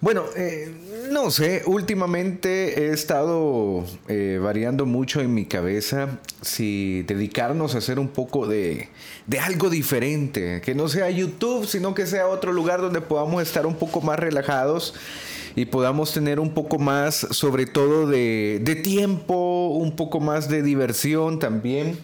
Bueno, 0.00 0.26
eh, 0.36 0.72
no 1.10 1.32
sé, 1.32 1.62
últimamente 1.66 2.84
he 2.84 2.92
estado 2.92 3.84
eh, 4.06 4.38
variando 4.40 4.86
mucho 4.86 5.20
en 5.20 5.34
mi 5.34 5.44
cabeza 5.44 6.20
si 6.40 7.02
dedicarnos 7.02 7.74
a 7.74 7.78
hacer 7.78 7.98
un 7.98 8.06
poco 8.06 8.46
de, 8.46 8.90
de, 9.26 9.40
algo 9.40 9.70
diferente, 9.70 10.60
que 10.60 10.76
no 10.76 10.88
sea 10.88 11.10
YouTube, 11.10 11.66
sino 11.66 11.96
que 11.96 12.06
sea 12.06 12.28
otro 12.28 12.52
lugar 12.52 12.80
donde 12.80 13.00
podamos 13.00 13.42
estar 13.42 13.66
un 13.66 13.74
poco 13.74 14.00
más 14.00 14.20
relajados 14.20 14.94
y 15.56 15.64
podamos 15.64 16.12
tener 16.12 16.38
un 16.38 16.54
poco 16.54 16.78
más, 16.78 17.26
sobre 17.32 17.66
todo, 17.66 18.06
de, 18.06 18.60
de 18.62 18.76
tiempo, 18.76 19.70
un 19.70 19.96
poco 19.96 20.20
más 20.20 20.48
de 20.48 20.62
diversión 20.62 21.40
también. 21.40 21.98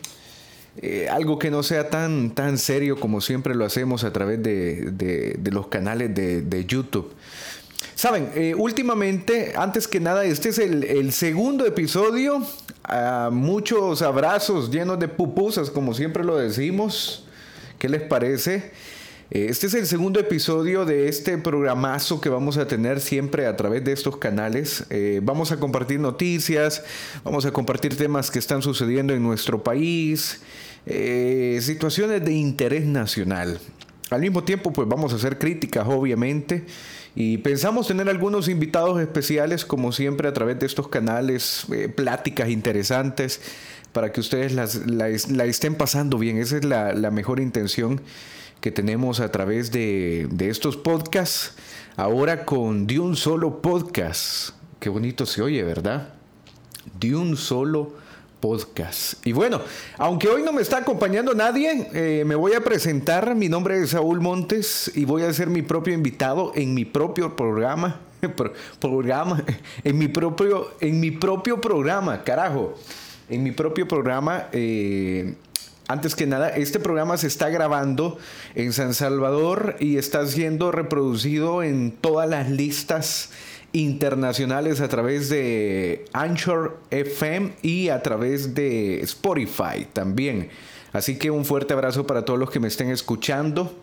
Eh, 0.82 1.08
algo 1.08 1.38
que 1.38 1.50
no 1.50 1.62
sea 1.62 1.88
tan, 1.88 2.34
tan 2.34 2.58
serio 2.58 2.98
como 2.98 3.20
siempre 3.20 3.54
lo 3.54 3.64
hacemos 3.64 4.02
a 4.02 4.12
través 4.12 4.42
de, 4.42 4.90
de, 4.90 5.36
de 5.38 5.50
los 5.52 5.68
canales 5.68 6.14
de, 6.14 6.64
YouTube. 6.66 7.12
Saben, 7.94 8.30
eh, 8.34 8.54
últimamente, 8.56 9.52
antes 9.56 9.86
que 9.86 10.00
nada, 10.00 10.24
este 10.24 10.48
es 10.48 10.58
el, 10.58 10.82
el 10.84 11.12
segundo 11.12 11.64
episodio. 11.64 12.38
Uh, 12.86 13.30
muchos 13.30 14.02
abrazos 14.02 14.70
llenos 14.70 14.98
de 14.98 15.08
pupusas, 15.08 15.70
como 15.70 15.94
siempre 15.94 16.24
lo 16.24 16.36
decimos. 16.36 17.24
¿Qué 17.78 17.88
les 17.88 18.02
parece? 18.02 18.72
Eh, 19.30 19.46
este 19.48 19.66
es 19.68 19.74
el 19.74 19.86
segundo 19.86 20.20
episodio 20.20 20.84
de 20.84 21.08
este 21.08 21.38
programazo 21.38 22.20
que 22.20 22.28
vamos 22.28 22.58
a 22.58 22.66
tener 22.66 23.00
siempre 23.00 23.46
a 23.46 23.56
través 23.56 23.82
de 23.84 23.92
estos 23.92 24.18
canales. 24.18 24.84
Eh, 24.90 25.20
vamos 25.22 25.50
a 25.50 25.58
compartir 25.58 25.98
noticias, 25.98 26.82
vamos 27.24 27.46
a 27.46 27.50
compartir 27.50 27.96
temas 27.96 28.30
que 28.30 28.38
están 28.38 28.60
sucediendo 28.60 29.14
en 29.14 29.22
nuestro 29.22 29.62
país, 29.62 30.42
eh, 30.84 31.58
situaciones 31.62 32.24
de 32.24 32.34
interés 32.34 32.84
nacional. 32.84 33.58
Al 34.10 34.20
mismo 34.20 34.44
tiempo, 34.44 34.72
pues 34.72 34.86
vamos 34.86 35.12
a 35.14 35.16
hacer 35.16 35.38
críticas, 35.38 35.86
obviamente. 35.88 36.64
Y 37.16 37.38
pensamos 37.38 37.88
tener 37.88 38.08
algunos 38.08 38.48
invitados 38.48 39.00
especiales, 39.00 39.64
como 39.64 39.92
siempre, 39.92 40.28
a 40.28 40.32
través 40.32 40.58
de 40.58 40.66
estos 40.66 40.88
canales, 40.88 41.66
pláticas 41.94 42.50
interesantes, 42.50 43.40
para 43.92 44.12
que 44.12 44.20
ustedes 44.20 44.52
la, 44.52 45.08
estén 45.46 45.76
pasando 45.76 46.18
bien. 46.18 46.36
Esa 46.38 46.58
es 46.58 46.64
la, 46.64 46.92
la 46.92 47.10
mejor 47.10 47.40
intención 47.40 48.00
que 48.64 48.72
tenemos 48.72 49.20
a 49.20 49.30
través 49.30 49.70
de, 49.72 50.26
estos 50.38 50.78
podcasts, 50.78 51.54
ahora 51.98 52.46
con 52.46 52.86
De 52.86 52.98
un 52.98 53.14
solo 53.14 53.60
podcast. 53.60 54.54
Qué 54.80 54.88
bonito 54.88 55.26
se 55.26 55.42
oye, 55.42 55.62
¿verdad? 55.62 56.14
De 56.98 57.14
un 57.14 57.36
solo 57.36 57.92
podcast. 58.40 59.26
Y 59.26 59.32
bueno, 59.32 59.60
aunque 59.98 60.30
hoy 60.30 60.42
no 60.42 60.50
me 60.50 60.62
está 60.62 60.78
acompañando 60.78 61.34
nadie, 61.34 61.90
eh, 61.92 62.24
me 62.24 62.34
voy 62.36 62.54
a 62.54 62.62
presentar. 62.62 63.34
Mi 63.34 63.50
nombre 63.50 63.82
es 63.82 63.90
Saúl 63.90 64.22
Montes 64.22 64.90
y 64.94 65.04
voy 65.04 65.24
a 65.24 65.32
ser 65.34 65.50
mi 65.50 65.60
propio 65.60 65.92
invitado 65.92 66.52
en 66.54 66.72
mi 66.72 66.86
propio 66.86 67.36
programa. 67.36 68.00
programa, 68.80 69.44
en 69.84 69.98
mi 69.98 70.08
propio, 70.08 70.70
en 70.80 71.00
mi 71.00 71.10
propio 71.10 71.60
programa, 71.60 72.24
carajo. 72.24 72.72
En 73.28 73.42
mi 73.42 73.52
propio 73.52 73.86
programa. 73.86 74.46
Eh, 74.52 75.34
antes 75.88 76.14
que 76.14 76.26
nada, 76.26 76.48
este 76.48 76.80
programa 76.80 77.16
se 77.16 77.26
está 77.26 77.50
grabando 77.50 78.18
en 78.54 78.72
San 78.72 78.94
Salvador 78.94 79.76
y 79.80 79.98
está 79.98 80.26
siendo 80.26 80.72
reproducido 80.72 81.62
en 81.62 81.90
todas 81.92 82.28
las 82.28 82.50
listas 82.50 83.30
internacionales 83.72 84.80
a 84.80 84.88
través 84.88 85.28
de 85.28 86.06
Anchor 86.12 86.78
FM 86.90 87.54
y 87.62 87.88
a 87.88 88.02
través 88.02 88.54
de 88.54 89.00
Spotify 89.00 89.86
también. 89.92 90.48
Así 90.92 91.18
que 91.18 91.30
un 91.30 91.44
fuerte 91.44 91.74
abrazo 91.74 92.06
para 92.06 92.24
todos 92.24 92.38
los 92.38 92.50
que 92.50 92.60
me 92.60 92.68
estén 92.68 92.90
escuchando. 92.90 93.74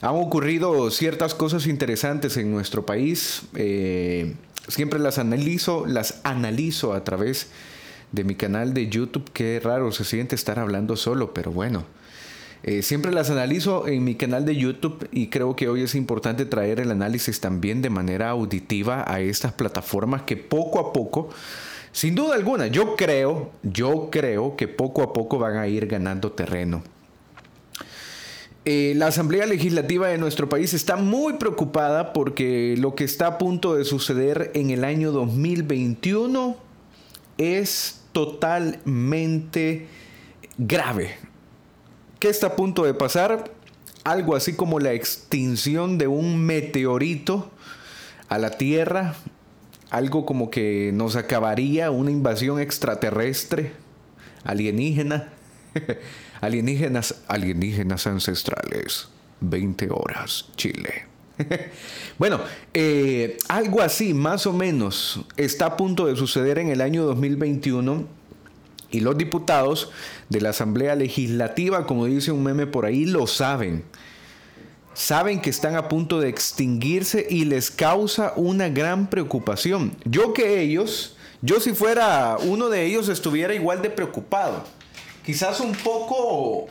Han 0.00 0.14
ocurrido 0.14 0.90
ciertas 0.92 1.34
cosas 1.34 1.66
interesantes 1.66 2.36
en 2.36 2.52
nuestro 2.52 2.86
país. 2.86 3.42
Eh, 3.54 4.34
siempre 4.68 5.00
las 5.00 5.18
analizo, 5.18 5.84
las 5.84 6.20
analizo 6.22 6.94
a 6.94 7.02
través 7.02 7.42
de 7.44 7.77
de 8.12 8.24
mi 8.24 8.34
canal 8.34 8.74
de 8.74 8.88
YouTube. 8.88 9.30
Qué 9.32 9.60
raro 9.62 9.92
se 9.92 10.04
siente 10.04 10.34
estar 10.34 10.58
hablando 10.58 10.96
solo, 10.96 11.34
pero 11.34 11.52
bueno. 11.52 11.84
Eh, 12.64 12.82
siempre 12.82 13.12
las 13.12 13.30
analizo 13.30 13.86
en 13.86 14.02
mi 14.02 14.16
canal 14.16 14.44
de 14.44 14.56
YouTube 14.56 15.08
y 15.12 15.28
creo 15.28 15.54
que 15.54 15.68
hoy 15.68 15.82
es 15.82 15.94
importante 15.94 16.44
traer 16.44 16.80
el 16.80 16.90
análisis 16.90 17.40
también 17.40 17.82
de 17.82 17.90
manera 17.90 18.30
auditiva 18.30 19.04
a 19.06 19.20
estas 19.20 19.52
plataformas 19.52 20.22
que 20.22 20.36
poco 20.36 20.80
a 20.80 20.92
poco, 20.92 21.30
sin 21.92 22.16
duda 22.16 22.34
alguna, 22.34 22.66
yo 22.66 22.96
creo, 22.96 23.52
yo 23.62 24.08
creo 24.10 24.56
que 24.56 24.66
poco 24.66 25.02
a 25.02 25.12
poco 25.12 25.38
van 25.38 25.56
a 25.56 25.68
ir 25.68 25.86
ganando 25.86 26.32
terreno. 26.32 26.82
Eh, 28.64 28.92
la 28.96 29.06
Asamblea 29.06 29.46
Legislativa 29.46 30.08
de 30.08 30.18
nuestro 30.18 30.48
país 30.48 30.74
está 30.74 30.96
muy 30.96 31.34
preocupada 31.34 32.12
porque 32.12 32.74
lo 32.76 32.94
que 32.94 33.04
está 33.04 33.28
a 33.28 33.38
punto 33.38 33.76
de 33.76 33.84
suceder 33.84 34.50
en 34.54 34.70
el 34.70 34.84
año 34.84 35.12
2021 35.12 36.67
es 37.38 38.02
totalmente 38.12 39.86
grave. 40.58 41.16
¿Qué 42.18 42.28
está 42.28 42.48
a 42.48 42.56
punto 42.56 42.84
de 42.84 42.94
pasar? 42.94 43.52
Algo 44.04 44.34
así 44.34 44.54
como 44.54 44.80
la 44.80 44.92
extinción 44.92 45.98
de 45.98 46.08
un 46.08 46.44
meteorito 46.44 47.50
a 48.28 48.38
la 48.38 48.50
Tierra, 48.50 49.14
algo 49.90 50.26
como 50.26 50.50
que 50.50 50.90
nos 50.92 51.16
acabaría 51.16 51.90
una 51.90 52.10
invasión 52.10 52.60
extraterrestre, 52.60 53.72
alienígena, 54.44 55.32
alienígenas, 56.40 57.22
alienígenas 57.28 58.06
ancestrales, 58.06 59.08
20 59.40 59.88
horas, 59.90 60.50
Chile. 60.56 61.17
bueno, 62.18 62.40
eh, 62.74 63.36
algo 63.48 63.80
así, 63.80 64.14
más 64.14 64.46
o 64.46 64.52
menos, 64.52 65.20
está 65.36 65.66
a 65.66 65.76
punto 65.76 66.06
de 66.06 66.16
suceder 66.16 66.58
en 66.58 66.68
el 66.68 66.80
año 66.80 67.04
2021 67.04 68.06
y 68.90 69.00
los 69.00 69.18
diputados 69.18 69.90
de 70.28 70.40
la 70.40 70.50
Asamblea 70.50 70.94
Legislativa, 70.94 71.86
como 71.86 72.06
dice 72.06 72.32
un 72.32 72.42
meme 72.42 72.66
por 72.66 72.86
ahí, 72.86 73.04
lo 73.04 73.26
saben. 73.26 73.84
Saben 74.94 75.40
que 75.40 75.50
están 75.50 75.76
a 75.76 75.88
punto 75.88 76.20
de 76.20 76.28
extinguirse 76.28 77.26
y 77.28 77.44
les 77.44 77.70
causa 77.70 78.32
una 78.34 78.68
gran 78.68 79.08
preocupación. 79.08 79.94
Yo 80.04 80.32
que 80.32 80.60
ellos, 80.60 81.16
yo 81.40 81.60
si 81.60 81.72
fuera 81.72 82.36
uno 82.42 82.68
de 82.68 82.84
ellos 82.84 83.08
estuviera 83.08 83.54
igual 83.54 83.80
de 83.80 83.90
preocupado. 83.90 84.64
Quizás 85.24 85.60
un 85.60 85.72
poco 85.72 86.66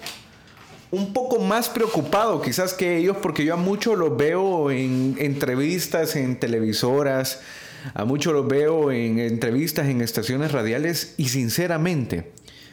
un 0.91 1.13
poco 1.13 1.39
más 1.39 1.69
preocupado 1.69 2.41
quizás 2.41 2.73
que 2.73 2.97
ellos 2.97 3.17
porque 3.21 3.43
yo 3.43 3.53
a 3.53 3.57
muchos 3.57 3.97
los 3.97 4.15
veo 4.15 4.71
en 4.71 5.15
entrevistas 5.19 6.15
en 6.15 6.39
televisoras, 6.39 7.41
a 7.93 8.05
muchos 8.05 8.33
los 8.33 8.47
veo 8.47 8.91
en 8.91 9.19
entrevistas 9.19 9.87
en 9.87 10.01
estaciones 10.01 10.51
radiales 10.51 11.13
y 11.17 11.29
sinceramente 11.29 12.31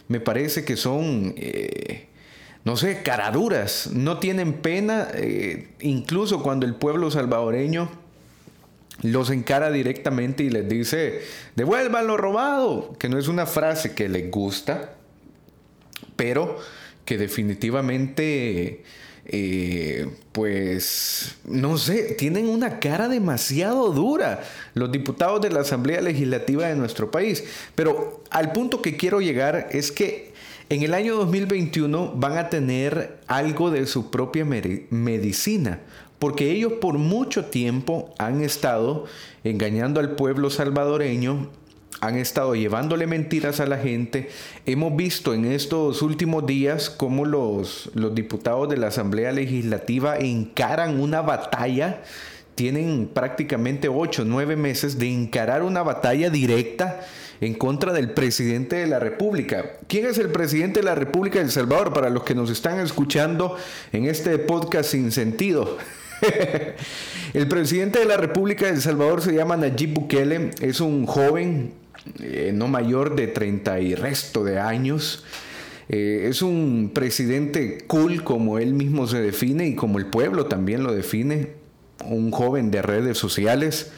me 0.08 0.20
parece 0.20 0.64
que 0.64 0.76
son, 0.76 1.34
eh, 1.36 2.08
no 2.64 2.76
sé, 2.76 3.02
caraduras, 3.02 3.90
no 3.92 4.18
tienen 4.18 4.54
pena, 4.54 5.08
eh, 5.14 5.68
incluso 5.80 6.42
cuando 6.42 6.66
el 6.66 6.74
pueblo 6.74 7.10
salvadoreño 7.10 7.88
los 9.02 9.30
encara 9.30 9.70
directamente 9.70 10.44
y 10.44 10.50
les 10.50 10.68
dice, 10.68 11.22
devuelvan 11.56 12.06
lo 12.06 12.16
robado, 12.16 12.96
que 12.98 13.08
no 13.08 13.18
es 13.18 13.28
una 13.28 13.46
frase 13.46 13.94
que 13.94 14.08
les 14.08 14.30
gusta, 14.30 14.94
pero 16.16 16.58
que 17.04 17.18
definitivamente, 17.18 18.82
eh, 19.26 20.08
pues, 20.32 21.36
no 21.44 21.78
sé, 21.78 22.14
tienen 22.18 22.48
una 22.48 22.80
cara 22.80 23.08
demasiado 23.08 23.90
dura 23.90 24.42
los 24.74 24.90
diputados 24.90 25.40
de 25.40 25.50
la 25.50 25.60
Asamblea 25.60 26.00
Legislativa 26.00 26.66
de 26.66 26.76
nuestro 26.76 27.10
país. 27.10 27.44
Pero 27.74 28.22
al 28.30 28.52
punto 28.52 28.82
que 28.82 28.96
quiero 28.96 29.20
llegar 29.20 29.68
es 29.72 29.92
que 29.92 30.32
en 30.70 30.82
el 30.82 30.94
año 30.94 31.16
2021 31.16 32.14
van 32.16 32.38
a 32.38 32.48
tener 32.48 33.18
algo 33.26 33.70
de 33.70 33.86
su 33.86 34.10
propia 34.10 34.46
medicina, 34.46 35.80
porque 36.18 36.50
ellos 36.50 36.74
por 36.80 36.96
mucho 36.96 37.44
tiempo 37.44 38.14
han 38.18 38.42
estado 38.42 39.04
engañando 39.44 40.00
al 40.00 40.16
pueblo 40.16 40.48
salvadoreño 40.48 41.50
han 42.00 42.16
estado 42.16 42.54
llevándole 42.54 43.06
mentiras 43.06 43.60
a 43.60 43.66
la 43.66 43.78
gente. 43.78 44.28
Hemos 44.66 44.96
visto 44.96 45.34
en 45.34 45.44
estos 45.44 46.02
últimos 46.02 46.46
días 46.46 46.90
cómo 46.90 47.24
los, 47.24 47.90
los 47.94 48.14
diputados 48.14 48.68
de 48.68 48.76
la 48.76 48.88
Asamblea 48.88 49.32
Legislativa 49.32 50.16
encaran 50.18 51.00
una 51.00 51.22
batalla. 51.22 52.02
Tienen 52.54 53.10
prácticamente 53.12 53.88
ocho, 53.88 54.24
nueve 54.24 54.56
meses 54.56 54.98
de 54.98 55.12
encarar 55.12 55.62
una 55.62 55.82
batalla 55.82 56.30
directa 56.30 57.00
en 57.40 57.54
contra 57.54 57.92
del 57.92 58.10
presidente 58.10 58.76
de 58.76 58.86
la 58.86 58.98
República. 58.98 59.72
¿Quién 59.88 60.06
es 60.06 60.18
el 60.18 60.30
presidente 60.30 60.80
de 60.80 60.86
la 60.86 60.94
República 60.94 61.38
de 61.38 61.46
El 61.46 61.50
Salvador? 61.50 61.92
Para 61.92 62.10
los 62.10 62.22
que 62.22 62.34
nos 62.34 62.50
están 62.50 62.78
escuchando 62.78 63.56
en 63.92 64.06
este 64.06 64.38
podcast 64.38 64.90
sin 64.90 65.10
sentido. 65.10 65.78
el 67.34 67.48
presidente 67.48 67.98
de 67.98 68.04
la 68.06 68.16
República 68.16 68.66
de 68.66 68.72
El 68.72 68.80
Salvador 68.80 69.20
se 69.20 69.34
llama 69.34 69.56
Nayib 69.56 69.94
Bukele, 69.94 70.50
es 70.60 70.80
un 70.80 71.06
joven 71.06 71.72
eh, 72.20 72.52
no 72.54 72.68
mayor 72.68 73.16
de 73.16 73.26
30 73.26 73.80
y 73.80 73.94
resto 73.94 74.44
de 74.44 74.58
años. 74.58 75.24
Eh, 75.88 76.26
es 76.28 76.42
un 76.42 76.90
presidente 76.94 77.78
cool 77.86 78.24
como 78.24 78.58
él 78.58 78.74
mismo 78.74 79.06
se 79.06 79.20
define 79.20 79.68
y 79.68 79.74
como 79.74 79.98
el 79.98 80.06
pueblo 80.06 80.46
también 80.46 80.82
lo 80.82 80.94
define. 80.94 81.62
un 82.06 82.30
joven 82.32 82.70
de 82.70 82.82
redes 82.82 83.16
sociales 83.16 83.90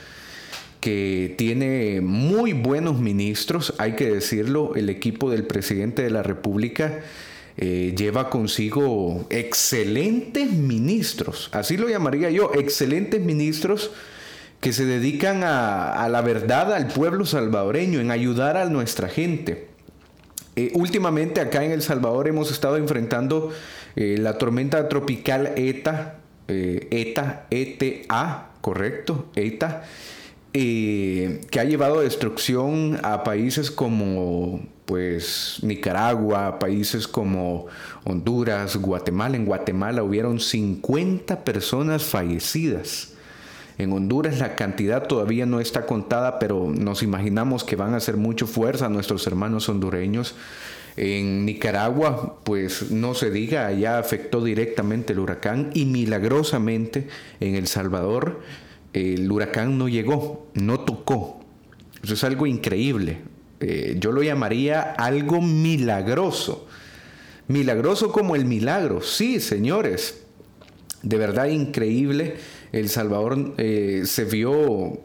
que 0.81 1.35
tiene 1.37 2.00
muy 2.00 2.53
buenos 2.53 3.00
ministros, 3.00 3.75
hay 3.79 3.97
que 3.97 4.09
decirlo, 4.09 4.76
el 4.76 4.88
equipo 4.88 5.31
del 5.31 5.44
presidente 5.44 6.02
de 6.02 6.11
la 6.11 6.23
República 6.23 7.00
eh, 7.56 7.94
lleva 7.97 8.31
consigo 8.31 9.26
excelentes 9.31 10.52
ministros, 10.52 11.49
así 11.52 11.76
lo 11.76 11.88
llamaría 11.88 12.31
yo, 12.31 12.52
excelentes 12.55 13.20
ministros 13.20 13.91
que 14.61 14.73
se 14.73 14.85
dedican 14.85 15.43
a, 15.44 16.08
la 16.11 16.23
verdad 16.23 16.73
al 16.73 16.88
pueblo 16.88 17.25
salvadoreño, 17.25 18.00
en 18.00 18.11
ayudar 18.11 18.56
a 18.56 18.67
nuestra 18.67 19.08
gente. 19.08 19.69
Eh, 20.56 20.73
últimamente 20.75 21.41
acá 21.41 21.64
en 21.64 21.73
El 21.73 21.82
Salvador 21.82 22.29
hemos 22.29 22.50
estado 22.50 22.76
enfrentando 22.76 23.53
eh, 23.94 24.17
la 24.19 24.38
tormenta 24.38 24.88
tropical 24.88 25.53
ETA, 25.56 26.17
ETA, 26.49 27.47
ETA, 27.50 28.50
correcto, 28.61 29.26
ETA, 29.35 29.82
que 30.53 31.59
ha 31.59 31.64
llevado 31.64 32.00
destrucción 32.00 32.99
a 33.02 33.25
países 33.25 33.70
como 33.70 34.62
pues 34.87 35.59
Nicaragua, 35.62 36.59
países 36.59 37.06
como 37.06 37.67
Honduras, 38.05 38.76
Guatemala. 38.76 39.37
En 39.37 39.44
Guatemala 39.44 40.02
hubieron 40.02 40.41
50 40.41 41.44
personas 41.44 42.05
fallecidas. 42.05 43.12
En 43.78 43.93
Honduras 43.93 44.38
la 44.38 44.55
cantidad 44.56 45.06
todavía 45.06 45.46
no 45.46 45.61
está 45.61 45.87
contada, 45.87 46.38
pero 46.38 46.73
nos 46.75 47.02
imaginamos 47.02 47.62
que 47.64 47.76
van 47.76 47.94
a 47.94 47.99
hacer 47.99 48.17
mucho 48.17 48.46
fuerza 48.46 48.88
nuestros 48.88 49.26
hermanos 49.26 49.69
hondureños. 49.69 50.34
En 50.96 51.44
Nicaragua, 51.44 52.40
pues 52.43 52.90
no 52.90 53.12
se 53.12 53.31
diga, 53.31 53.67
allá 53.67 53.99
afectó 53.99 54.43
directamente 54.43 55.12
el 55.12 55.19
huracán 55.19 55.70
y 55.75 55.84
milagrosamente 55.84 57.08
en 57.40 57.55
El 57.55 57.67
Salvador 57.67 58.40
el 58.94 59.31
huracán 59.31 59.76
no 59.76 59.88
llegó, 59.88 60.46
no 60.55 60.81
tocó. 60.81 61.44
Eso 62.02 62.14
es 62.14 62.25
algo 62.25 62.46
increíble. 62.46 63.19
Eh, 63.61 63.96
yo 63.99 64.11
lo 64.11 64.23
llamaría 64.23 64.81
algo 64.81 65.43
milagroso. 65.43 66.67
Milagroso 67.49 68.11
como 68.11 68.37
el 68.37 68.46
milagro. 68.46 69.02
Sí, 69.02 69.38
señores. 69.40 70.23
De 71.02 71.19
verdad 71.19 71.49
increíble. 71.49 72.37
El 72.72 72.88
Salvador 72.88 73.54
eh, 73.58 74.02
se 74.04 74.24
vio 74.24 74.98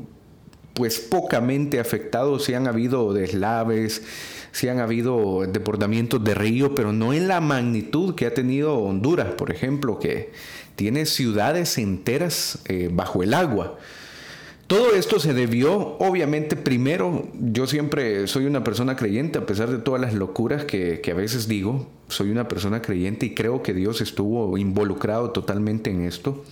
pues 0.73 0.99
pocamente 0.99 1.79
afectado. 1.79 2.39
Si 2.39 2.53
han 2.53 2.67
habido 2.67 3.13
deslaves, 3.13 4.03
si 4.51 4.67
han 4.67 4.79
habido 4.79 5.45
desbordamientos 5.47 6.23
de 6.23 6.33
río, 6.33 6.75
pero 6.75 6.93
no 6.93 7.13
en 7.13 7.27
la 7.27 7.41
magnitud 7.41 8.15
que 8.15 8.25
ha 8.25 8.33
tenido 8.33 8.77
Honduras, 8.77 9.33
por 9.33 9.51
ejemplo, 9.51 9.99
que 9.99 10.31
tiene 10.75 11.05
ciudades 11.05 11.77
enteras 11.77 12.59
eh, 12.67 12.89
bajo 12.91 13.23
el 13.23 13.33
agua. 13.33 13.77
Todo 14.67 14.95
esto 14.95 15.19
se 15.19 15.33
debió, 15.33 15.97
obviamente, 15.99 16.55
primero, 16.55 17.27
yo 17.33 17.67
siempre 17.67 18.25
soy 18.27 18.45
una 18.45 18.63
persona 18.63 18.95
creyente, 18.95 19.37
a 19.37 19.45
pesar 19.45 19.69
de 19.69 19.79
todas 19.79 19.99
las 19.99 20.13
locuras 20.13 20.63
que, 20.63 21.01
que, 21.01 21.11
a 21.11 21.13
veces 21.13 21.49
digo, 21.49 21.89
soy 22.07 22.31
una 22.31 22.47
persona 22.47 22.81
creyente 22.81 23.25
y 23.25 23.35
creo 23.35 23.63
que 23.63 23.73
Dios 23.73 23.99
estuvo 23.99 24.57
involucrado 24.57 25.31
totalmente 25.31 25.89
en 25.89 26.05
esto. 26.05 26.45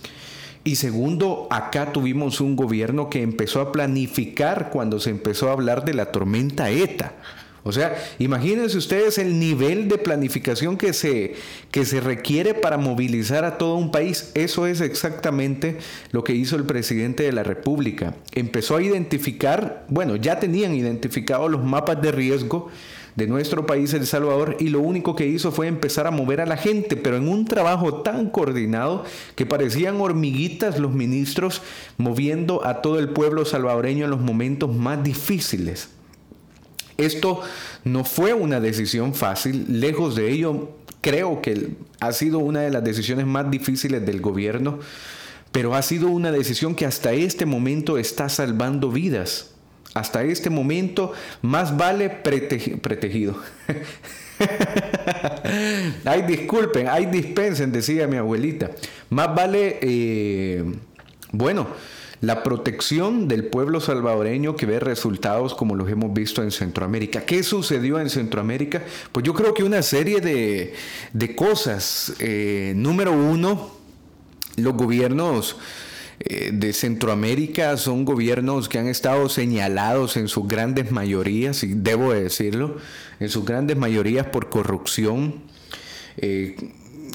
Y 0.62 0.76
segundo, 0.76 1.46
acá 1.50 1.92
tuvimos 1.92 2.40
un 2.40 2.54
gobierno 2.54 3.08
que 3.08 3.22
empezó 3.22 3.60
a 3.60 3.72
planificar 3.72 4.70
cuando 4.70 5.00
se 5.00 5.10
empezó 5.10 5.48
a 5.48 5.52
hablar 5.52 5.84
de 5.84 5.94
la 5.94 6.12
tormenta 6.12 6.70
ETA. 6.70 7.14
O 7.62 7.72
sea, 7.72 7.94
imagínense 8.18 8.78
ustedes 8.78 9.18
el 9.18 9.38
nivel 9.38 9.88
de 9.88 9.98
planificación 9.98 10.78
que 10.78 10.92
se, 10.94 11.34
que 11.70 11.84
se 11.84 12.00
requiere 12.00 12.54
para 12.54 12.78
movilizar 12.78 13.44
a 13.44 13.58
todo 13.58 13.74
un 13.74 13.90
país. 13.90 14.32
Eso 14.34 14.66
es 14.66 14.80
exactamente 14.80 15.78
lo 16.10 16.24
que 16.24 16.34
hizo 16.34 16.56
el 16.56 16.64
presidente 16.64 17.22
de 17.22 17.32
la 17.32 17.42
República. 17.42 18.14
Empezó 18.32 18.76
a 18.76 18.82
identificar, 18.82 19.84
bueno, 19.88 20.16
ya 20.16 20.40
tenían 20.40 20.74
identificados 20.74 21.50
los 21.50 21.62
mapas 21.62 22.00
de 22.00 22.12
riesgo 22.12 22.70
de 23.16 23.26
nuestro 23.26 23.66
país, 23.66 23.92
El 23.94 24.06
Salvador, 24.06 24.56
y 24.60 24.68
lo 24.68 24.80
único 24.80 25.14
que 25.16 25.26
hizo 25.26 25.52
fue 25.52 25.66
empezar 25.66 26.06
a 26.06 26.10
mover 26.10 26.40
a 26.40 26.46
la 26.46 26.56
gente, 26.56 26.96
pero 26.96 27.16
en 27.16 27.28
un 27.28 27.44
trabajo 27.44 28.02
tan 28.02 28.30
coordinado 28.30 29.04
que 29.34 29.46
parecían 29.46 30.00
hormiguitas 30.00 30.78
los 30.78 30.92
ministros 30.92 31.62
moviendo 31.96 32.64
a 32.64 32.82
todo 32.82 32.98
el 32.98 33.10
pueblo 33.10 33.44
salvadoreño 33.44 34.04
en 34.04 34.10
los 34.10 34.20
momentos 34.20 34.74
más 34.74 35.02
difíciles. 35.02 35.88
Esto 36.96 37.40
no 37.84 38.04
fue 38.04 38.34
una 38.34 38.60
decisión 38.60 39.14
fácil, 39.14 39.80
lejos 39.80 40.14
de 40.16 40.30
ello, 40.30 40.70
creo 41.00 41.40
que 41.40 41.70
ha 41.98 42.12
sido 42.12 42.38
una 42.38 42.60
de 42.60 42.70
las 42.70 42.84
decisiones 42.84 43.26
más 43.26 43.50
difíciles 43.50 44.04
del 44.04 44.20
gobierno, 44.20 44.80
pero 45.52 45.74
ha 45.74 45.82
sido 45.82 46.08
una 46.08 46.30
decisión 46.30 46.74
que 46.74 46.86
hasta 46.86 47.12
este 47.12 47.46
momento 47.46 47.98
está 47.98 48.28
salvando 48.28 48.90
vidas. 48.90 49.50
Hasta 49.94 50.22
este 50.22 50.50
momento 50.50 51.12
más 51.42 51.76
vale 51.76 52.10
protegido. 52.10 53.36
ay, 56.04 56.22
disculpen, 56.22 56.88
ay, 56.88 57.06
dispensen, 57.06 57.72
decía 57.72 58.06
mi 58.06 58.16
abuelita. 58.16 58.70
Más 59.08 59.34
vale, 59.34 59.78
eh, 59.82 60.64
bueno, 61.32 61.66
la 62.20 62.42
protección 62.42 63.28
del 63.28 63.46
pueblo 63.46 63.80
salvadoreño 63.80 64.54
que 64.54 64.66
ve 64.66 64.78
resultados 64.78 65.54
como 65.54 65.74
los 65.74 65.88
hemos 65.88 66.12
visto 66.12 66.42
en 66.42 66.50
Centroamérica. 66.50 67.22
¿Qué 67.22 67.42
sucedió 67.42 67.98
en 67.98 68.10
Centroamérica? 68.10 68.82
Pues 69.10 69.24
yo 69.24 69.34
creo 69.34 69.54
que 69.54 69.64
una 69.64 69.82
serie 69.82 70.20
de, 70.20 71.34
cosas. 71.34 72.12
Eh, 72.18 72.74
número 72.76 73.12
uno, 73.12 73.70
los 74.56 74.74
gobiernos 74.74 75.56
eh, 76.22 76.50
de 76.52 76.74
Centroamérica 76.74 77.78
son 77.78 78.04
gobiernos 78.04 78.68
que 78.68 78.78
han 78.78 78.88
estado 78.88 79.30
señalados 79.30 80.18
en 80.18 80.28
sus 80.28 80.46
grandes 80.46 80.92
mayorías, 80.92 81.62
y 81.64 81.72
debo 81.74 82.12
decirlo, 82.12 82.76
en 83.20 83.30
sus 83.30 83.46
grandes 83.46 83.78
mayorías 83.78 84.26
por 84.26 84.50
corrupción. 84.50 85.42
Eh, 86.18 86.56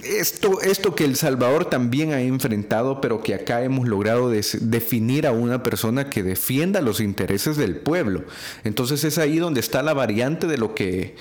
esto, 0.03 0.59
esto 0.61 0.95
que 0.95 1.05
El 1.05 1.15
Salvador 1.15 1.65
también 1.65 2.13
ha 2.13 2.21
enfrentado, 2.21 2.99
pero 2.99 3.21
que 3.21 3.35
acá 3.35 3.63
hemos 3.63 3.87
logrado 3.87 4.29
definir 4.29 5.27
a 5.27 5.31
una 5.31 5.61
persona 5.61 6.09
que 6.09 6.23
defienda 6.23 6.81
los 6.81 6.99
intereses 6.99 7.57
del 7.57 7.75
pueblo. 7.75 8.23
Entonces 8.63 9.03
es 9.03 9.19
ahí 9.19 9.37
donde 9.37 9.59
está 9.59 9.83
la 9.83 9.93
variante 9.93 10.47
de 10.47 10.57
lo 10.57 10.73
que, 10.73 11.15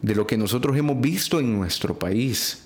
de 0.00 0.14
lo 0.14 0.26
que 0.26 0.36
nosotros 0.38 0.76
hemos 0.76 1.00
visto 1.00 1.38
en 1.38 1.56
nuestro 1.56 1.98
país. 1.98 2.65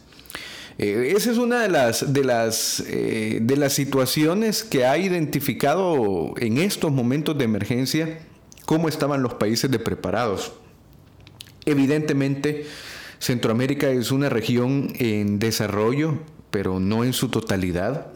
Eh, 0.83 1.13
esa 1.15 1.31
es 1.31 1.37
una 1.37 1.61
de 1.61 1.69
las, 1.69 2.11
de, 2.11 2.25
las, 2.25 2.83
eh, 2.89 3.41
de 3.43 3.57
las 3.59 3.75
situaciones 3.75 4.65
que 4.65 4.87
ha 4.87 4.97
identificado 4.97 6.33
en 6.39 6.57
estos 6.57 6.91
momentos 6.91 7.37
de 7.37 7.45
emergencia 7.45 8.21
cómo 8.65 8.89
estaban 8.89 9.23
los 9.23 9.35
países 9.35 9.71
de 9.71 9.79
preparados. 9.79 10.53
Evidentemente, 11.67 12.65
Centroamérica 13.19 13.91
es 13.91 14.11
una 14.11 14.31
región 14.31 14.95
en 14.99 15.39
desarrollo, 15.39 16.19
pero 16.51 16.81
no 16.81 17.05
en 17.05 17.13
su 17.13 17.29
totalidad. 17.29 18.07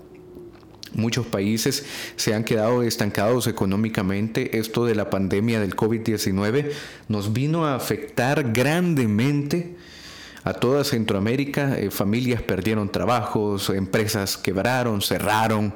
Muchos 0.95 1.27
países 1.27 1.85
se 2.17 2.33
han 2.33 2.45
quedado 2.45 2.83
estancados 2.83 3.47
económicamente. 3.47 4.57
Esto 4.57 4.87
de 4.87 4.95
la 4.95 5.11
pandemia 5.11 5.61
del 5.61 5.77
COVID-19 5.77 6.71
nos 7.09 7.35
vino 7.35 7.67
a 7.67 7.75
afectar 7.75 8.55
grandemente 8.55 9.77
a 10.45 10.53
toda 10.53 10.85
Centroamérica. 10.85 11.79
Eh, 11.79 11.91
familias 11.91 12.43
perdieron 12.43 12.93
trabajos, 12.93 13.71
empresas 13.71 14.37
quebraron, 14.37 15.03
cerraron. 15.03 15.75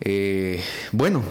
Eh, 0.00 0.60
bueno, 0.92 1.22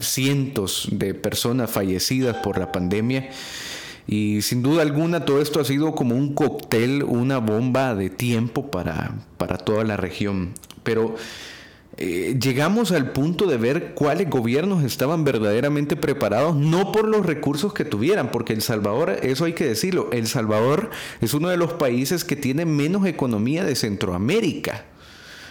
cientos 0.00 0.88
de 0.92 1.14
personas 1.14 1.70
fallecidas 1.70 2.36
por 2.36 2.58
la 2.58 2.70
pandemia. 2.72 3.28
Y 4.06 4.42
sin 4.42 4.62
duda 4.62 4.82
alguna 4.82 5.24
todo 5.24 5.42
esto 5.42 5.58
ha 5.58 5.64
sido 5.64 5.96
como 5.96 6.14
un 6.14 6.34
cóctel, 6.34 7.02
una 7.02 7.38
bomba 7.38 7.96
de 7.96 8.08
tiempo 8.08 8.70
para, 8.70 9.16
para 9.36 9.58
toda 9.58 9.82
la 9.82 9.96
región. 9.96 10.52
Pero 10.84 11.16
eh, 11.98 12.36
llegamos 12.38 12.92
al 12.92 13.12
punto 13.12 13.46
de 13.46 13.56
ver 13.56 13.94
cuáles 13.94 14.28
gobiernos 14.28 14.84
estaban 14.84 15.24
verdaderamente 15.24 15.96
preparados, 15.96 16.54
no 16.54 16.92
por 16.92 17.08
los 17.08 17.24
recursos 17.24 17.72
que 17.72 17.86
tuvieran, 17.86 18.30
porque 18.30 18.52
El 18.52 18.60
Salvador, 18.60 19.18
eso 19.22 19.46
hay 19.46 19.54
que 19.54 19.66
decirlo, 19.66 20.10
El 20.12 20.26
Salvador 20.26 20.90
es 21.22 21.32
uno 21.32 21.48
de 21.48 21.56
los 21.56 21.72
países 21.72 22.24
que 22.24 22.36
tiene 22.36 22.66
menos 22.66 23.06
economía 23.06 23.64
de 23.64 23.74
Centroamérica. 23.76 24.84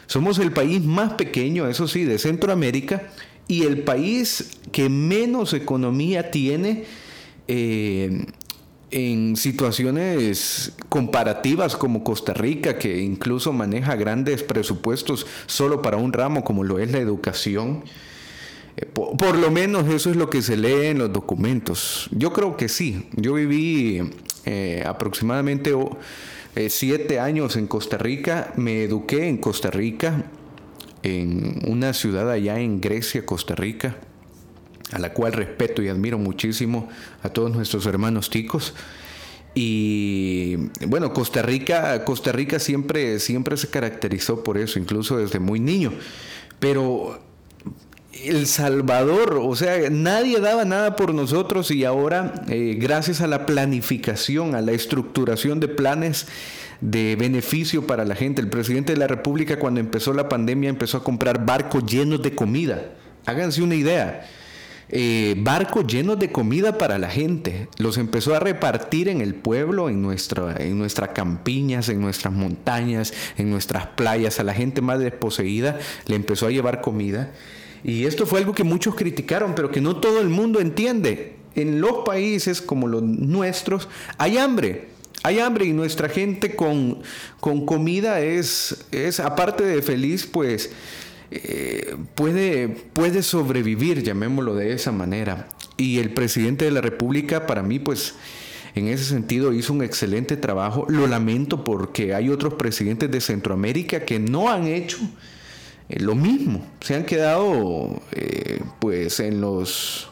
Somos 0.06 0.38
el 0.38 0.52
país 0.52 0.84
más 0.84 1.14
pequeño, 1.14 1.68
eso 1.68 1.88
sí, 1.88 2.04
de 2.04 2.20
Centroamérica, 2.20 3.10
y 3.48 3.64
el 3.64 3.80
país 3.80 4.52
que 4.72 4.88
menos 4.88 5.54
economía 5.54 6.30
tiene 6.30 6.86
eh, 7.48 8.25
en 8.92 9.36
situaciones 9.36 10.74
comparativas 10.89 11.75
como 11.75 12.04
Costa 12.04 12.34
Rica, 12.34 12.77
que 12.77 13.01
incluso 13.01 13.51
maneja 13.51 13.96
grandes 13.96 14.44
presupuestos 14.44 15.25
solo 15.48 15.82
para 15.82 15.98
un 15.98 16.13
ramo 16.13 16.44
como 16.44 16.63
lo 16.63 16.80
es 16.80 16.92
la 16.92 17.00
educación, 17.00 17.84
eh, 18.77 18.86
por, 18.86 19.38
lo 19.38 19.51
menos 19.51 19.88
eso 19.88 20.10
es 20.10 20.15
lo 20.15 20.30
que 20.30 20.42
se 20.42 20.58
lee 20.58 20.88
en 20.88 21.00
los 21.00 21.12
documentos. 21.12 22.10
Yo 22.12 22.34
creo 22.34 22.58
que 22.58 22.70
sí. 22.70 23.08
Yo 23.13 23.34
viví 23.34 24.01
eh, 24.46 24.84
aproximadamente 24.86 25.74
eh, 26.56 26.70
siete 26.70 27.20
años 27.20 27.56
en 27.56 27.68
Costa 27.68 27.98
Rica, 27.98 28.54
me 28.56 28.84
eduqué 28.84 29.27
en 29.27 29.38
Costa 29.38 29.72
Rica. 29.72 30.25
en 31.04 31.62
una 31.68 31.94
ciudad 31.94 32.32
allá 32.32 32.60
en 32.60 32.82
Grecia, 32.82 33.25
Costa 33.25 33.54
Rica, 33.54 33.98
a 34.92 35.00
la 35.00 35.13
cual 35.13 35.34
respeto 35.34 35.82
y 35.82 35.88
admiro 35.88 36.18
muchísimo 36.18 36.89
a 37.24 37.30
todos 37.30 37.51
nuestros 37.51 37.86
hermanos 37.86 38.30
ticos. 38.30 38.74
Y 39.54 40.58
bueno, 40.86 41.13
Costa 41.13 41.42
Rica, 41.42 42.04
Costa 42.04 42.34
Rica 42.34 42.60
siempre, 42.60 43.20
siempre 43.20 43.56
se 43.56 43.70
caracterizó 43.70 44.44
por 44.44 44.58
eso, 44.58 44.80
incluso 44.80 45.18
desde 45.18 45.39
muy 45.39 45.62
niño. 45.62 45.94
Pero 46.60 47.20
el 48.24 48.48
Salvador, 48.48 49.39
o 49.42 49.56
sea, 49.56 49.89
nadie 49.89 50.39
daba 50.42 50.65
nada 50.65 50.96
por 50.98 51.13
nosotros 51.13 51.72
y 51.72 51.86
ahora, 51.86 52.44
eh, 52.50 52.77
gracias 52.80 53.22
a 53.22 53.27
la 53.27 53.46
planificación, 53.46 54.56
a 54.56 54.62
la 54.62 54.74
estructuración 54.74 55.62
de 55.62 55.70
planes 55.70 56.27
de 56.82 57.15
beneficio 57.15 57.88
para 57.88 58.04
la 58.04 58.15
gente, 58.15 58.42
el 58.42 58.50
presidente 58.50 58.94
de 58.94 59.00
la 59.00 59.08
República 59.08 59.58
cuando 59.58 59.80
empezó 59.80 60.13
la 60.13 60.27
pandemia 60.27 60.70
empezó 60.70 60.98
a 60.98 61.04
comprar 61.04 61.46
barcos 61.46 61.86
llenos 61.86 62.22
de 62.22 62.36
comida. 62.36 62.92
Háganse 63.25 63.62
una 63.62 63.75
idea. 63.75 64.27
Eh, 64.89 65.36
barcos 65.38 65.88
llenos 65.88 66.20
de 66.20 66.32
comida 66.32 66.77
para 66.77 66.98
la 67.00 67.10
gente. 67.10 67.68
Los 67.77 67.98
empezó 67.98 68.36
a 68.36 68.39
repartir 68.39 69.10
en 69.10 69.22
el 69.22 69.34
pueblo, 69.34 69.89
en, 69.89 70.06
en 70.06 70.77
nuestras 70.77 71.10
campiñas, 71.10 71.89
en 71.89 72.01
nuestras 72.01 72.34
montañas, 72.34 73.13
en 73.38 73.50
nuestras 73.50 73.88
playas. 73.88 74.39
A 74.39 74.44
la 74.44 74.54
gente 74.54 74.82
más 74.82 75.00
desposeída 75.00 75.80
le 76.06 76.15
empezó 76.15 76.48
a 76.48 76.51
llevar 76.51 76.82
comida. 76.82 77.32
Y 77.84 78.06
esto 78.06 78.25
fue 78.25 78.39
algo 78.39 78.54
que 78.54 78.63
muchos 78.63 78.96
criticaron, 78.96 79.54
pero 79.56 79.72
que 79.72 79.82
no 79.82 79.98
todo 79.98 80.22
el 80.22 80.30
mundo 80.30 80.60
entiende. 80.60 81.36
En 81.56 81.80
los 81.80 82.04
países 82.06 82.62
como 82.62 82.88
los 82.88 83.01
nuestros 83.01 83.88
hay 84.18 84.38
hambre. 84.38 84.89
Hay 85.24 85.39
hambre 85.39 85.65
y 85.65 85.74
nuestra 85.74 86.10
gente 86.10 86.56
con, 86.56 87.01
con 87.39 87.65
comida 87.65 88.22
es, 88.22 88.86
es, 88.92 89.20
aparte 89.20 89.63
de 89.63 89.82
feliz, 89.82 90.27
pues 90.27 90.70
eh, 91.44 91.96
puede, 92.15 92.68
puede 92.68 93.24
sobrevivir, 93.24 94.04
llamémoslo 94.04 94.56
de 94.56 94.74
esa 94.74 94.92
manera. 94.92 95.50
Y 95.77 96.00
el 96.00 96.12
presidente 96.12 96.65
de 96.65 96.72
la 96.72 96.82
República, 96.82 97.46
para 97.46 97.63
mí, 97.63 97.80
pues 97.80 98.15
en 98.75 98.88
ese 98.88 99.06
sentido 99.06 99.54
hizo 99.54 99.74
un 99.74 99.84
excelente 99.84 100.38
trabajo. 100.38 100.86
Lo 100.89 101.08
lamento 101.08 101.63
porque 101.63 102.13
hay 102.13 102.30
otros 102.30 102.56
presidentes 102.56 103.10
de 103.10 103.22
Centroamérica 103.22 104.01
que 104.06 104.20
no 104.20 104.50
han 104.50 104.68
hecho 104.68 104.98
eh, 105.89 106.00
lo 106.00 106.15
mismo. 106.15 106.65
Se 106.82 106.96
han 106.96 107.06
quedado 107.06 108.01
eh, 108.12 108.62
pues 108.80 109.20
en 109.20 109.42
los, 109.42 110.10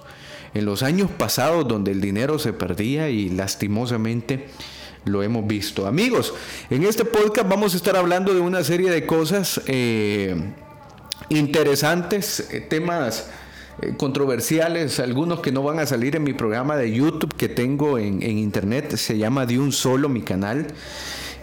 en 0.53 0.65
los 0.65 0.83
años 0.83 1.11
pasados 1.11 1.67
donde 1.67 1.91
el 1.91 2.01
dinero 2.01 2.39
se 2.39 2.53
perdía 2.53 3.09
y 3.09 3.29
lastimosamente 3.29 4.47
lo 5.05 5.23
hemos 5.23 5.45
visto. 5.45 5.85
Amigos, 5.85 6.33
en 6.69 6.83
este 6.83 7.03
podcast 7.03 7.49
vamos 7.49 7.73
a 7.73 7.77
estar 7.77 7.97
hablando 7.97 8.33
de 8.33 8.39
una 8.39 8.63
serie 8.63 8.89
de 8.89 9.05
cosas 9.05 9.61
interesantes, 11.29 12.47
temas 12.69 13.29
controversiales, 13.97 14.99
algunos 14.99 15.39
que 15.39 15.51
no 15.51 15.63
van 15.63 15.79
a 15.79 15.85
salir 15.85 16.15
en 16.15 16.23
mi 16.23 16.33
programa 16.33 16.75
de 16.75 16.91
YouTube 16.91 17.33
que 17.35 17.49
tengo 17.49 17.97
en, 17.97 18.21
en 18.21 18.37
internet, 18.37 18.95
se 18.95 19.17
llama 19.17 19.45
De 19.45 19.59
un 19.59 19.71
solo 19.71 20.09
mi 20.09 20.21
canal. 20.21 20.67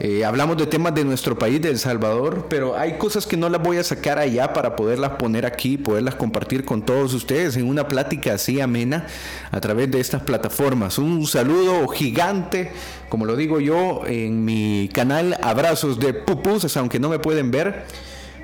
Eh, 0.02 0.24
hablamos 0.24 0.56
de 0.56 0.66
temas 0.66 0.94
de 0.94 1.04
nuestro 1.04 1.38
país, 1.38 1.60
de 1.60 1.68
El 1.68 1.78
Salvador, 1.78 2.46
pero 2.48 2.74
hay 2.74 2.96
cosas 2.96 3.26
que 3.26 3.36
no 3.36 3.50
las 3.50 3.62
voy 3.62 3.76
a 3.76 3.84
sacar 3.84 4.18
allá 4.18 4.54
para 4.54 4.74
poderlas 4.74 5.10
poner 5.18 5.44
aquí, 5.44 5.76
poderlas 5.76 6.14
compartir 6.14 6.64
con 6.64 6.86
todos 6.86 7.12
ustedes 7.12 7.54
en 7.58 7.66
una 7.66 7.86
plática 7.86 8.32
así 8.32 8.62
amena 8.62 9.06
a 9.50 9.60
través 9.60 9.90
de 9.90 10.00
estas 10.00 10.22
plataformas. 10.22 10.96
Un 10.96 11.26
saludo 11.26 11.86
gigante, 11.88 12.72
como 13.10 13.26
lo 13.26 13.36
digo 13.36 13.60
yo, 13.60 14.06
en 14.06 14.42
mi 14.42 14.88
canal 14.90 15.36
Abrazos 15.42 16.00
de 16.00 16.14
Pupusas, 16.14 16.78
aunque 16.78 16.98
no 16.98 17.10
me 17.10 17.18
pueden 17.18 17.50
ver 17.50 17.84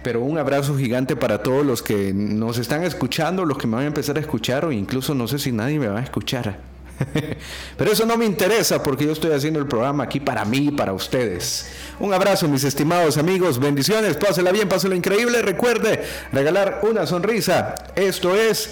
pero 0.07 0.21
un 0.21 0.39
abrazo 0.39 0.79
gigante 0.79 1.17
para 1.17 1.43
todos 1.43 1.67
los 1.67 1.83
que 1.83 2.13
nos 2.15 2.59
están 2.59 2.85
escuchando, 2.85 3.45
los 3.45 3.59
que 3.59 3.67
me 3.67 3.75
van 3.75 3.87
a 3.87 3.89
empezar 3.89 4.17
a 4.17 4.21
escuchar 4.21 4.65
o 4.65 4.71
incluso 4.71 5.17
no 5.17 5.27
sé 5.27 5.37
si 5.41 5.51
nadie 5.51 5.81
me 5.81 5.89
va 5.89 5.99
a 5.99 6.03
escuchar. 6.05 6.61
Pero 7.77 7.91
eso 7.91 8.07
no 8.07 8.17
me 8.17 8.25
interesa 8.25 8.85
porque 8.85 9.05
yo 9.05 9.11
estoy 9.11 9.33
haciendo 9.33 9.59
el 9.59 9.67
programa 9.67 10.05
aquí 10.05 10.21
para 10.21 10.45
mí 10.45 10.69
y 10.69 10.71
para 10.71 10.93
ustedes. 10.93 11.73
Un 11.99 12.15
abrazo, 12.15 12.47
mis 12.47 12.63
estimados 12.63 13.19
amigos. 13.19 13.59
Bendiciones. 13.59 14.17
Pásela 14.17 14.53
bien, 14.53 14.69
pásela 14.69 14.95
increíble. 14.95 15.43
Recuerde 15.43 16.05
regalar 16.31 16.83
una 16.89 17.05
sonrisa. 17.05 17.75
Esto 17.97 18.37
es 18.37 18.71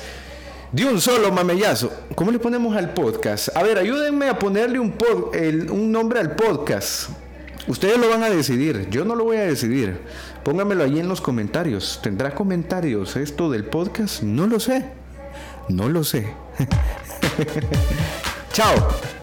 de 0.71 0.85
un 0.85 1.01
solo 1.01 1.33
mamellazo. 1.33 1.93
¿Cómo 2.15 2.31
le 2.31 2.39
ponemos 2.39 2.77
al 2.77 2.95
podcast? 2.95 3.49
A 3.57 3.65
ver, 3.65 3.79
ayúdenme 3.79 4.29
a 4.29 4.39
ponerle 4.39 4.79
un, 4.79 4.95
un 5.69 5.91
nombre 5.91 6.21
al 6.21 6.37
podcast. 6.37 7.11
Ustedes 7.67 7.99
lo 7.99 8.11
van 8.11 8.23
a 8.23 8.29
decidir, 8.29 8.89
yo 8.91 9.07
no 9.07 9.17
lo 9.17 9.25
voy 9.25 9.39
a 9.39 9.45
decidir. 9.45 9.99
Póngamelo 10.45 10.85
ahí 10.85 11.01
en 11.01 11.09
los 11.09 11.23
comentarios. 11.23 12.01
¿Tendrá 12.03 12.35
comentarios 12.35 13.17
esto 13.17 13.51
del 13.51 13.65
podcast? 13.65 14.23
No 14.23 14.47
lo 14.47 14.61
sé. 14.61 14.85
No 15.71 15.89
lo 15.89 16.05
sé. 16.05 16.35
Chao. 18.53 19.14